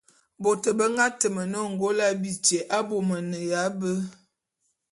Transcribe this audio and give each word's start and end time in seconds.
Bôt 0.41 0.63
be 0.77 0.85
nga 0.93 1.05
teme 1.19 1.43
na 1.51 1.57
Ôngôla 1.67 2.07
bityé 2.21 2.59
abômaneya 2.77 3.61
be. 3.79 3.91